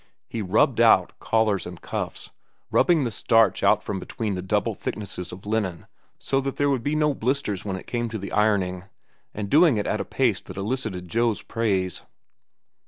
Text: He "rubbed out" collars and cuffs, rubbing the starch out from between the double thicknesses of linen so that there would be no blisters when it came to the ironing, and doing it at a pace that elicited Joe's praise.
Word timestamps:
He 0.27 0.41
"rubbed 0.41 0.79
out" 0.81 1.13
collars 1.19 1.67
and 1.67 1.79
cuffs, 1.79 2.31
rubbing 2.71 3.03
the 3.03 3.11
starch 3.11 3.61
out 3.61 3.83
from 3.83 3.99
between 3.99 4.33
the 4.33 4.41
double 4.41 4.73
thicknesses 4.73 5.31
of 5.31 5.45
linen 5.45 5.85
so 6.17 6.41
that 6.41 6.55
there 6.55 6.71
would 6.71 6.81
be 6.81 6.95
no 6.95 7.13
blisters 7.13 7.63
when 7.63 7.75
it 7.75 7.85
came 7.85 8.09
to 8.09 8.17
the 8.17 8.31
ironing, 8.31 8.85
and 9.31 9.47
doing 9.47 9.77
it 9.77 9.85
at 9.85 10.01
a 10.01 10.05
pace 10.05 10.41
that 10.41 10.57
elicited 10.57 11.07
Joe's 11.07 11.43
praise. 11.43 12.01